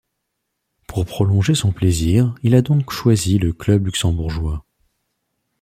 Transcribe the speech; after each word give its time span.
Pour 0.87 1.05
prolonger 1.05 1.53
son 1.53 1.71
plaisir 1.71 2.33
il 2.41 2.55
a 2.55 2.63
donc 2.63 2.89
choisit 2.91 3.39
le 3.39 3.53
club 3.53 3.85
Luxembourgeois. 3.85 4.65